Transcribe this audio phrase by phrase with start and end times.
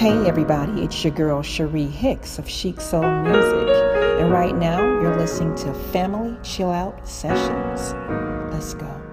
[0.00, 3.68] Hey everybody, it's your girl Cherie Hicks of Chic Soul Music,
[4.18, 7.92] and right now you're listening to Family Chill Out Sessions.
[8.50, 9.09] Let's go.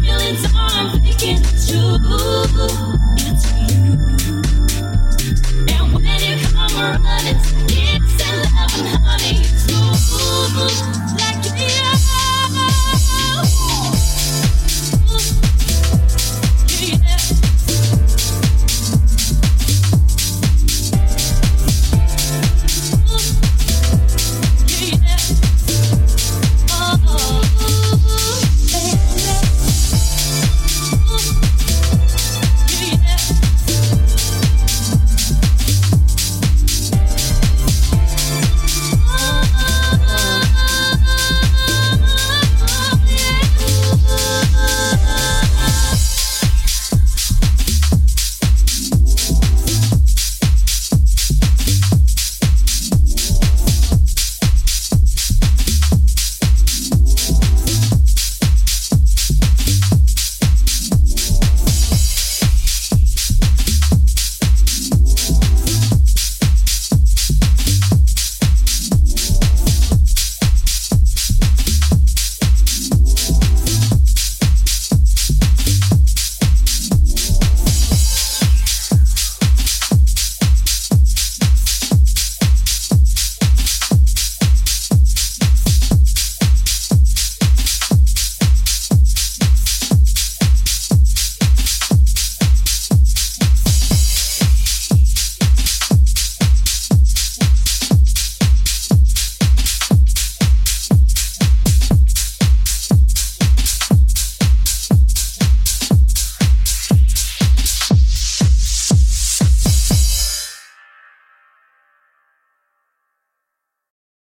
[0.00, 1.94] feelings I'm thinking it's you.
[5.68, 7.53] And when you come running.